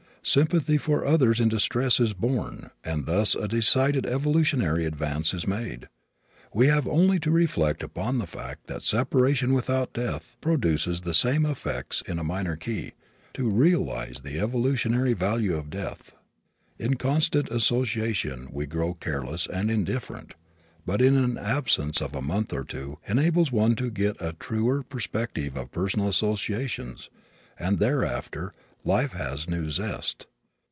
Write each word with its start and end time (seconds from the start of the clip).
Sympathy 0.23 0.77
for 0.77 1.03
others 1.03 1.39
in 1.39 1.49
distress 1.49 1.99
is 1.99 2.13
born, 2.13 2.69
and 2.83 3.07
thus 3.07 3.33
a 3.33 3.47
decided 3.47 4.05
evolutionary 4.05 4.85
advance 4.85 5.33
is 5.33 5.47
made. 5.47 5.89
We 6.53 6.67
have 6.67 6.87
only 6.87 7.17
to 7.21 7.31
reflect 7.31 7.81
upon 7.81 8.19
the 8.19 8.27
fact 8.27 8.67
that 8.67 8.83
separation 8.83 9.51
without 9.51 9.93
death 9.93 10.35
produces 10.39 11.01
the 11.01 11.15
same 11.15 11.43
effects 11.43 12.03
in 12.03 12.19
a 12.19 12.23
minor 12.23 12.55
key, 12.55 12.91
to 13.33 13.49
realize 13.49 14.21
the 14.21 14.37
evolutionary 14.39 15.13
value 15.13 15.57
of 15.57 15.71
death. 15.71 16.13
In 16.77 16.97
constant 16.97 17.49
association 17.49 18.49
we 18.51 18.67
grow 18.67 18.93
careless 18.93 19.47
and 19.47 19.71
indifferent. 19.71 20.35
But 20.85 21.01
an 21.01 21.35
absence 21.39 21.99
of 21.99 22.15
a 22.15 22.21
month 22.21 22.53
or 22.53 22.63
two 22.63 22.99
enables 23.07 23.51
one 23.51 23.73
to 23.77 23.89
get 23.89 24.17
a 24.19 24.33
truer 24.33 24.83
perspective 24.83 25.57
of 25.57 25.71
personal 25.71 26.07
associations 26.07 27.09
and 27.57 27.79
thereafter 27.79 28.53
life 28.83 29.11
has 29.11 29.47
new 29.47 29.69
zest. 29.69 30.25